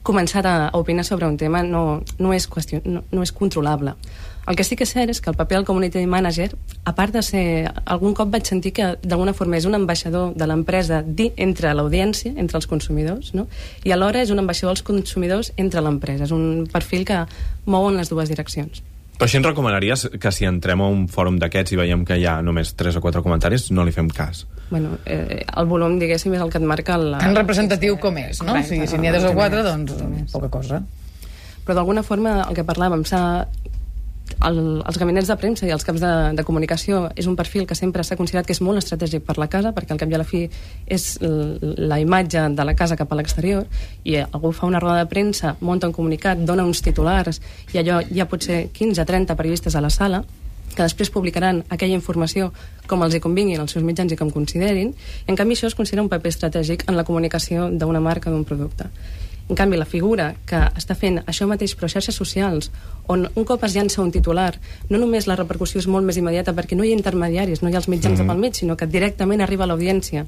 començat 0.02 0.46
a, 0.46 0.68
a 0.68 0.78
opinar 0.78 1.04
sobre 1.04 1.26
un 1.28 1.36
tema 1.36 1.62
no, 1.62 2.02
no, 2.18 2.32
és 2.32 2.48
qüestió, 2.48 2.80
no, 2.84 3.04
no 3.12 3.22
és 3.22 3.32
controlable. 3.32 3.94
El 4.50 4.56
que 4.58 4.64
sí 4.66 4.74
que 4.74 4.82
és 4.82 4.90
cert 4.90 5.12
és 5.12 5.20
que 5.22 5.30
el 5.30 5.36
paper 5.38 5.60
del 5.60 5.64
community 5.68 6.00
manager, 6.10 6.48
a 6.82 6.90
part 6.98 7.14
de 7.14 7.22
ser... 7.22 7.70
Algun 7.86 8.16
cop 8.18 8.32
vaig 8.32 8.48
sentir 8.50 8.72
que 8.74 8.88
d'alguna 9.04 9.30
forma 9.30 9.60
és 9.60 9.66
un 9.68 9.78
ambaixador 9.78 10.32
de 10.34 10.48
l'empresa 10.50 11.04
entre 11.38 11.70
l'audiència, 11.78 12.32
entre 12.34 12.58
els 12.58 12.66
consumidors, 12.66 13.30
no? 13.30 13.46
i 13.86 13.94
alhora 13.94 14.24
és 14.24 14.32
un 14.34 14.42
ambaixador 14.42 14.74
dels 14.74 14.82
consumidors 14.82 15.52
entre 15.56 15.84
l'empresa. 15.86 16.26
És 16.26 16.34
un 16.34 16.66
perfil 16.72 17.06
que 17.06 17.20
mou 17.70 17.86
en 17.92 18.00
les 18.02 18.10
dues 18.10 18.32
direccions. 18.32 18.82
Però 19.20 19.28
així 19.28 19.38
ens 19.38 19.46
recomanaries 19.46 20.06
que 20.18 20.34
si 20.34 20.48
entrem 20.48 20.82
a 20.82 20.90
un 20.90 21.06
fòrum 21.12 21.38
d'aquests 21.38 21.76
i 21.76 21.78
veiem 21.84 22.02
que 22.08 22.18
hi 22.18 22.26
ha 22.26 22.40
només 22.42 22.74
3 22.74 22.98
o 22.98 23.06
4 23.06 23.22
comentaris, 23.22 23.70
no 23.70 23.86
li 23.86 23.94
fem 23.94 24.10
cas. 24.10 24.46
Bueno, 24.72 24.96
eh, 25.06 25.44
el 25.46 25.70
volum, 25.70 25.98
diguéssim, 26.02 26.34
és 26.34 26.42
el 26.42 26.50
que 26.50 26.58
et 26.58 26.66
marca... 26.66 26.98
El, 26.98 27.20
Tan 27.22 27.38
representatiu 27.38 28.00
com 28.02 28.18
és, 28.18 28.42
no? 28.42 28.50
Correcte, 28.50 28.66
o 28.66 28.74
sigui, 28.74 28.90
si 28.90 28.98
n'hi 28.98 29.12
ha 29.12 29.18
dos 29.20 29.30
o 29.30 29.34
quatre, 29.36 29.62
més, 29.62 29.92
doncs 29.94 30.08
més. 30.10 30.32
poca 30.34 30.50
cosa. 30.50 30.82
Però 31.62 31.76
d'alguna 31.76 32.02
forma, 32.02 32.40
el 32.48 32.56
que 32.56 32.64
parlàvem, 32.66 33.04
s'ha 33.06 33.22
el, 34.46 34.58
els 34.86 34.98
gabinets 34.98 35.28
de 35.30 35.36
premsa 35.40 35.66
i 35.68 35.72
els 35.74 35.84
caps 35.86 36.00
de, 36.02 36.12
de 36.36 36.44
comunicació 36.46 37.02
és 37.18 37.28
un 37.30 37.36
perfil 37.38 37.66
que 37.68 37.76
sempre 37.78 38.04
s'ha 38.06 38.18
considerat 38.18 38.48
que 38.48 38.54
és 38.56 38.62
molt 38.64 38.80
estratègic 38.80 39.24
per 39.26 39.36
la 39.40 39.48
casa, 39.52 39.74
perquè 39.76 39.94
al 39.94 40.00
cap 40.00 40.10
i 40.10 40.16
a 40.16 40.20
la 40.22 40.26
fi 40.28 40.42
és 40.86 41.06
la 41.20 42.00
imatge 42.00 42.48
de 42.56 42.66
la 42.66 42.74
casa 42.78 42.98
cap 43.00 43.12
a 43.12 43.18
l'exterior, 43.18 43.66
i 44.04 44.18
algú 44.22 44.52
fa 44.56 44.68
una 44.70 44.80
roda 44.82 45.02
de 45.02 45.08
premsa, 45.10 45.56
munta 45.60 45.88
un 45.90 45.96
comunicat, 45.96 46.44
dona 46.46 46.66
uns 46.66 46.82
titulars, 46.84 47.40
i 47.74 47.80
allò 47.82 48.00
hi 48.02 48.20
ha 48.20 48.28
potser 48.30 48.66
15-30 48.76 49.36
periodistes 49.36 49.76
a 49.76 49.84
la 49.84 49.90
sala, 49.90 50.24
que 50.70 50.82
després 50.82 51.10
publicaran 51.10 51.64
aquella 51.68 51.96
informació 51.98 52.52
com 52.90 53.02
els 53.02 53.14
hi 53.14 53.20
convinguin 53.22 53.60
als 53.60 53.74
seus 53.74 53.84
mitjans 53.86 54.12
i 54.12 54.18
com 54.18 54.30
considerin, 54.30 54.92
i 54.94 55.32
en 55.32 55.38
canvi 55.38 55.56
això 55.56 55.70
es 55.70 55.76
considera 55.78 56.04
un 56.04 56.12
paper 56.12 56.30
estratègic 56.30 56.86
en 56.88 56.96
la 56.96 57.04
comunicació 57.04 57.68
d'una 57.70 58.00
marca 58.00 58.30
o 58.30 58.34
d'un 58.34 58.46
producte. 58.46 58.86
En 59.50 59.56
canvi, 59.58 59.76
la 59.76 59.84
figura 59.84 60.28
que 60.46 60.58
està 60.78 60.94
fent 60.94 61.18
això 61.26 61.48
mateix 61.50 61.72
però 61.74 61.88
a 61.88 61.92
xarxes 61.92 62.14
socials, 62.14 62.70
on 63.10 63.26
un 63.34 63.46
cop 63.48 63.64
es 63.66 63.74
llança 63.74 63.98
un 64.00 64.12
titular, 64.14 64.52
no 64.88 65.00
només 65.02 65.26
la 65.26 65.34
repercussió 65.34 65.82
és 65.82 65.88
molt 65.90 66.06
més 66.06 66.20
immediata 66.20 66.54
perquè 66.54 66.78
no 66.78 66.86
hi 66.86 66.92
ha 66.92 66.98
intermediaris, 66.98 67.64
no 67.64 67.68
hi 67.68 67.74
ha 67.74 67.82
els 67.82 67.88
mitjans 67.90 68.14
mm 68.14 68.22
-hmm. 68.22 68.28
de 68.28 68.32
pel 68.32 68.44
mig, 68.44 68.54
sinó 68.54 68.76
que 68.76 68.86
directament 68.86 69.42
arriba 69.42 69.64
a 69.64 69.66
l'audiència. 69.66 70.26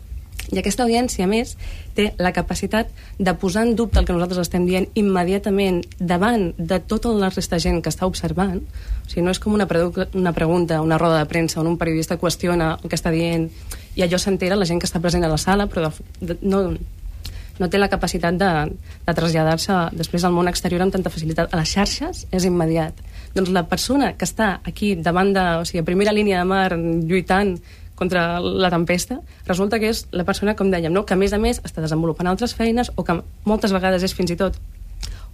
I 0.50 0.58
aquesta 0.58 0.82
audiència, 0.82 1.24
a 1.24 1.28
més, 1.30 1.56
té 1.94 2.14
la 2.18 2.32
capacitat 2.32 2.88
de 3.18 3.34
posar 3.34 3.62
en 3.62 3.76
dubte 3.76 4.00
el 4.00 4.04
que 4.04 4.12
nosaltres 4.12 4.40
estem 4.40 4.66
dient 4.66 4.88
immediatament 4.94 5.84
davant 5.98 6.52
de 6.58 6.80
tota 6.80 7.12
la 7.14 7.30
resta 7.30 7.56
de 7.56 7.60
gent 7.60 7.82
que 7.82 7.88
està 7.88 8.06
observant. 8.06 8.58
O 8.58 9.08
sigui, 9.08 9.22
no 9.22 9.30
és 9.30 9.38
com 9.38 9.54
una, 9.54 9.68
predu- 9.68 10.08
una 10.14 10.32
pregunta, 10.32 10.82
una 10.82 10.98
roda 10.98 11.18
de 11.18 11.26
premsa 11.26 11.60
on 11.60 11.68
un 11.68 11.78
periodista 11.78 12.18
qüestiona 12.18 12.78
el 12.82 12.88
que 12.90 12.96
està 12.96 13.10
dient 13.10 13.50
i 13.94 14.02
allò 14.02 14.18
s'entera 14.18 14.56
la 14.56 14.66
gent 14.66 14.80
que 14.80 14.86
està 14.86 15.00
present 15.00 15.24
a 15.24 15.28
la 15.28 15.38
sala, 15.38 15.68
però 15.68 15.92
de, 16.20 16.34
de, 16.34 16.36
no, 16.42 16.74
no 17.60 17.68
té 17.68 17.80
la 17.80 17.90
capacitat 17.92 18.38
de, 18.38 18.50
de 19.06 19.14
traslladar-se 19.16 19.78
després 19.98 20.24
al 20.24 20.34
món 20.36 20.48
exterior 20.50 20.84
amb 20.84 20.94
tanta 20.94 21.12
facilitat. 21.12 21.52
A 21.52 21.60
les 21.60 21.72
xarxes 21.74 22.26
és 22.30 22.48
immediat. 22.48 22.98
Doncs 23.36 23.52
la 23.52 23.64
persona 23.68 24.12
que 24.16 24.28
està 24.28 24.58
aquí 24.68 24.94
davant 24.96 25.32
de, 25.34 25.46
o 25.60 25.68
sigui, 25.68 25.82
a 25.82 25.88
primera 25.88 26.12
línia 26.12 26.42
de 26.42 26.48
mar 26.48 26.70
lluitant 26.76 27.56
contra 27.96 28.40
la 28.40 28.70
tempesta, 28.72 29.20
resulta 29.46 29.78
que 29.78 29.92
és 29.92 30.06
la 30.10 30.24
persona, 30.26 30.56
com 30.58 30.72
dèiem, 30.72 30.92
no? 30.92 31.04
que 31.06 31.14
a 31.14 31.20
més 31.20 31.32
a 31.32 31.38
més 31.38 31.60
està 31.62 31.84
desenvolupant 31.84 32.26
altres 32.26 32.56
feines 32.58 32.90
o 32.96 33.04
que 33.06 33.20
moltes 33.46 33.74
vegades 33.74 34.02
és 34.02 34.14
fins 34.16 34.32
i 34.34 34.38
tot 34.40 34.58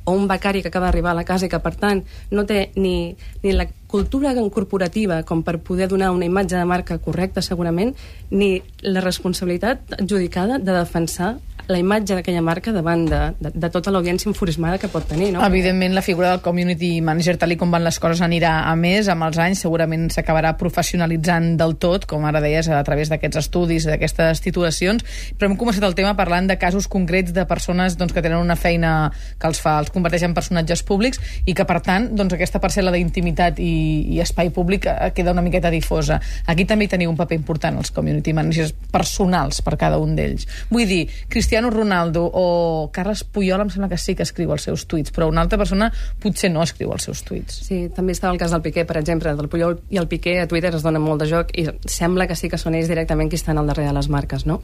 o 0.08 0.12
un 0.12 0.26
becari 0.28 0.62
que 0.62 0.68
acaba 0.68 0.88
d'arribar 0.88 1.12
a 1.12 1.18
la 1.20 1.24
casa 1.28 1.46
i 1.46 1.50
que, 1.52 1.60
per 1.60 1.74
tant, 1.76 2.00
no 2.32 2.44
té 2.48 2.70
ni, 2.76 3.14
ni 3.42 3.52
la 3.52 3.66
cultura 3.88 4.34
corporativa 4.52 5.22
com 5.24 5.42
per 5.42 5.58
poder 5.64 5.88
donar 5.88 6.12
una 6.12 6.28
imatge 6.28 6.56
de 6.56 6.64
marca 6.68 6.98
correcta, 7.02 7.42
segurament, 7.42 7.94
ni 8.30 8.58
la 8.84 9.00
responsabilitat 9.00 9.98
adjudicada 9.98 10.60
de 10.60 10.76
defensar 10.76 11.38
la 11.68 11.78
imatge 11.78 12.16
d'aquella 12.16 12.40
marca 12.40 12.72
davant 12.72 13.04
de, 13.08 13.18
de, 13.44 13.50
de 13.52 13.68
tota 13.70 13.92
l'audiència 13.92 14.30
enfurismada 14.30 14.78
que 14.80 14.88
pot 14.88 15.04
tenir, 15.08 15.28
no? 15.34 15.42
Evidentment, 15.44 15.92
la 15.94 16.02
figura 16.02 16.30
del 16.32 16.40
community 16.44 17.02
manager, 17.04 17.36
tal 17.36 17.52
com 17.60 17.72
van 17.72 17.84
les 17.84 17.98
coses, 18.00 18.22
anirà 18.24 18.54
a 18.70 18.74
més. 18.76 19.08
Amb 19.12 19.26
els 19.28 19.38
anys 19.42 19.62
segurament 19.66 20.08
s'acabarà 20.12 20.54
professionalitzant 20.60 21.50
del 21.60 21.76
tot, 21.80 22.06
com 22.08 22.24
ara 22.24 22.40
deies, 22.44 22.70
a 22.72 22.80
través 22.88 23.12
d'aquests 23.12 23.42
estudis, 23.42 23.88
d'aquestes 23.88 24.40
titulacions. 24.44 25.04
Però 25.36 25.50
hem 25.50 25.58
començat 25.60 25.84
el 25.84 25.96
tema 25.98 26.14
parlant 26.16 26.48
de 26.48 26.56
casos 26.60 26.88
concrets 26.88 27.36
de 27.36 27.44
persones 27.48 27.98
doncs, 28.00 28.16
que 28.16 28.24
tenen 28.24 28.40
una 28.40 28.56
feina 28.56 29.12
que 29.38 29.52
els 29.52 29.60
fa, 29.60 29.76
els 29.82 29.92
converteix 29.92 30.24
en 30.24 30.36
personatges 30.36 30.82
públics 30.88 31.20
i 31.44 31.52
que, 31.52 31.68
per 31.68 31.82
tant, 31.84 32.08
doncs, 32.16 32.32
aquesta 32.36 32.62
parcel·la 32.64 32.96
d'intimitat 32.96 33.60
i, 33.60 33.72
i 34.14 34.20
espai 34.22 34.50
públic 34.54 34.86
eh, 34.90 35.10
queda 35.14 35.32
una 35.34 35.44
miqueta 35.44 35.70
difosa. 35.70 36.18
Aquí 36.46 36.66
també 36.68 36.86
hi 36.86 36.92
teniu 36.94 37.12
un 37.12 37.18
paper 37.18 37.38
important, 37.38 37.78
els 37.80 37.92
community 37.94 38.34
managers 38.36 38.74
personals 38.92 39.62
per 39.64 39.76
cada 39.80 40.00
un 40.02 40.14
d'ells. 40.18 40.48
Vull 40.72 40.88
dir, 40.88 41.02
Cristiano 41.28 41.70
Ronaldo 41.74 42.24
o 42.26 42.46
Carles 42.94 43.24
Puyol 43.24 43.64
em 43.64 43.72
sembla 43.74 43.90
que 43.92 44.00
sí 44.00 44.16
que 44.18 44.26
escriu 44.26 44.52
els 44.54 44.66
seus 44.68 44.86
tuits, 44.90 45.14
però 45.14 45.28
una 45.30 45.44
altra 45.44 45.60
persona 45.60 45.90
potser 46.22 46.52
no 46.54 46.64
escriu 46.64 46.92
els 46.94 47.08
seus 47.08 47.22
tuits. 47.26 47.62
Sí, 47.68 47.84
també 47.94 48.16
estava 48.16 48.34
el 48.34 48.40
cas 48.40 48.54
del 48.54 48.64
Piqué, 48.64 48.86
per 48.88 48.98
exemple. 49.00 49.34
Del 49.38 49.50
Puyol 49.52 49.80
i 49.90 50.00
el 50.00 50.08
Piqué 50.10 50.38
a 50.42 50.48
Twitter 50.50 50.74
es 50.74 50.84
dona 50.84 51.02
molt 51.02 51.22
de 51.22 51.30
joc 51.30 51.54
i 51.58 51.68
sembla 51.86 52.28
que 52.28 52.36
sí 52.38 52.50
que 52.50 52.60
són 52.60 52.76
ells 52.78 52.90
directament 52.90 53.30
qui 53.30 53.40
estan 53.40 53.58
al 53.58 53.70
darrere 53.70 53.92
de 53.92 53.98
les 53.98 54.10
marques, 54.12 54.46
no? 54.46 54.60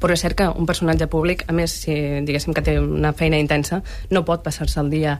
Però 0.00 0.16
és 0.16 0.22
cert 0.24 0.36
que 0.38 0.48
un 0.48 0.66
personatge 0.68 1.06
públic, 1.12 1.44
a 1.48 1.52
més, 1.56 1.74
si 1.84 1.94
diguéssim 2.24 2.56
que 2.56 2.64
té 2.64 2.78
una 2.80 3.12
feina 3.16 3.40
intensa, 3.40 3.82
no 4.10 4.24
pot 4.24 4.44
passar-se 4.46 4.80
el 4.80 4.88
dia 4.92 5.18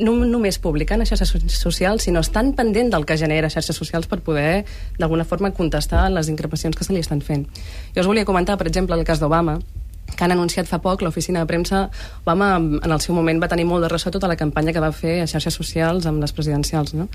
no 0.00 0.14
només 0.24 0.58
publicant 0.58 1.02
a 1.02 1.08
xarxes 1.08 1.28
so- 1.30 1.40
socials, 1.48 2.06
sinó 2.08 2.20
estan 2.24 2.54
pendent 2.58 2.90
del 2.92 3.06
que 3.06 3.18
genera 3.20 3.50
xarxes 3.52 3.76
socials 3.76 4.08
per 4.10 4.20
poder, 4.24 4.64
d'alguna 4.98 5.24
forma, 5.24 5.52
contestar 5.52 6.08
les 6.10 6.28
increpacions 6.28 6.76
que 6.76 6.84
se 6.84 6.92
li 6.92 7.00
estan 7.00 7.20
fent. 7.20 7.46
Jo 7.94 8.00
us 8.02 8.08
volia 8.10 8.24
comentar, 8.24 8.58
per 8.58 8.66
exemple, 8.66 8.96
el 8.96 9.04
cas 9.04 9.20
d'Obama, 9.20 9.60
que 10.16 10.24
han 10.24 10.32
anunciat 10.32 10.66
fa 10.66 10.80
poc 10.82 11.02
l'oficina 11.02 11.40
de 11.40 11.46
premsa 11.46 11.84
Obama 12.24 12.56
en 12.58 12.90
el 12.92 13.00
seu 13.00 13.14
moment 13.14 13.40
va 13.42 13.48
tenir 13.48 13.66
molt 13.68 13.84
de 13.84 13.90
ressò 13.92 14.10
tota 14.10 14.28
la 14.28 14.36
campanya 14.36 14.72
que 14.74 14.82
va 14.82 14.90
fer 14.92 15.20
a 15.22 15.28
xarxes 15.30 15.54
socials 15.54 16.06
amb 16.06 16.20
les 16.20 16.32
presidencials 16.34 16.94
no? 16.98 17.08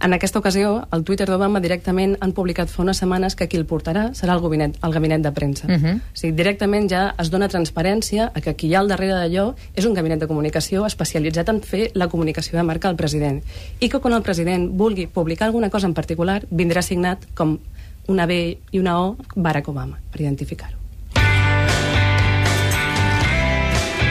En 0.00 0.12
aquesta 0.14 0.38
ocasió, 0.38 0.86
al 0.94 1.02
Twitter 1.02 1.26
d'Obama 1.26 1.58
directament 1.58 2.14
han 2.22 2.30
publicat 2.34 2.70
fa 2.70 2.84
unes 2.84 3.00
setmanes 3.02 3.34
que 3.34 3.48
qui 3.50 3.58
el 3.58 3.64
portarà 3.66 4.04
serà 4.14 4.36
el 4.36 4.42
gabinet, 4.44 4.76
el 4.86 4.94
gabinet 4.94 5.24
de 5.24 5.32
premsa. 5.34 5.66
Uh 5.66 5.74
-huh. 5.74 5.96
O 5.96 6.14
sigui, 6.14 6.36
directament 6.36 6.88
ja 6.88 7.14
es 7.18 7.30
dona 7.30 7.48
transparència 7.48 8.30
a 8.32 8.40
que 8.40 8.54
qui 8.54 8.68
hi 8.68 8.74
ha 8.74 8.80
al 8.80 8.88
darrere 8.88 9.14
d'allò 9.14 9.54
és 9.74 9.84
un 9.84 9.94
gabinet 9.94 10.20
de 10.20 10.28
comunicació 10.28 10.86
especialitzat 10.86 11.48
en 11.48 11.60
fer 11.60 11.90
la 11.94 12.08
comunicació 12.08 12.58
de 12.58 12.62
marca 12.62 12.88
al 12.88 12.96
president. 12.96 13.42
I 13.80 13.88
que 13.88 13.98
quan 13.98 14.14
el 14.14 14.22
president 14.22 14.70
vulgui 14.70 15.06
publicar 15.06 15.46
alguna 15.46 15.70
cosa 15.70 15.86
en 15.86 15.94
particular, 15.94 16.46
vindrà 16.50 16.82
signat 16.82 17.18
com 17.34 17.58
una 18.06 18.26
B 18.26 18.58
i 18.70 18.78
una 18.78 19.00
O 19.00 19.16
Barack 19.34 19.68
Obama, 19.68 19.98
per 20.12 20.20
identificar-ho. 20.20 20.77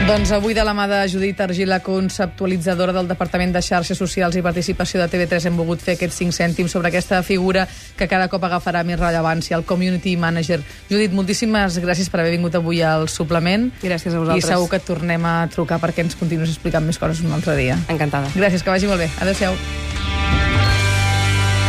Doncs 0.06 0.30
avui 0.32 0.54
de 0.54 0.62
la 0.64 0.72
mà 0.72 0.86
de 0.88 1.00
Judit 1.10 1.40
Argila, 1.40 1.80
conceptualitzadora 1.84 2.92
del 2.92 3.08
Departament 3.08 3.52
de 3.52 3.60
Xarxes 3.64 3.98
Socials 3.98 4.38
i 4.38 4.42
Participació 4.44 5.00
de 5.02 5.08
TV3, 5.10 5.48
hem 5.50 5.58
volgut 5.58 5.82
fer 5.84 5.96
aquests 5.98 6.20
5 6.22 6.36
cèntims 6.36 6.72
sobre 6.72 6.88
aquesta 6.88 7.18
figura 7.26 7.66
que 7.96 8.08
cada 8.08 8.30
cop 8.32 8.46
agafarà 8.46 8.84
més 8.88 9.00
rellevància, 9.00 9.58
el 9.58 9.66
Community 9.68 10.16
Manager. 10.16 10.62
Judit, 10.88 11.12
moltíssimes 11.12 11.80
gràcies 11.82 12.08
per 12.08 12.22
haver 12.22 12.36
vingut 12.36 12.56
avui 12.56 12.80
al 12.80 13.08
suplement. 13.12 13.68
Gràcies 13.82 14.14
a 14.14 14.22
vosaltres. 14.22 14.46
I 14.46 14.54
segur 14.54 14.70
que 14.70 14.80
et 14.80 14.88
tornem 14.88 15.28
a 15.28 15.36
trucar 15.52 15.80
perquè 15.82 16.06
ens 16.06 16.16
continues 16.16 16.54
explicant 16.54 16.86
més 16.86 17.00
coses 17.00 17.20
un 17.26 17.34
altre 17.36 17.58
dia. 17.58 17.76
Encantada. 17.88 18.32
Gràcies, 18.38 18.64
que 18.64 18.72
vagi 18.72 18.88
molt 18.88 19.02
bé. 19.02 19.12
Adéu-siau. 19.20 19.56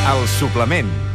El 0.09 0.27
suplement 0.39 1.08